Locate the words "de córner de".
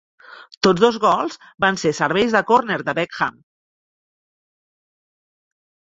2.37-2.95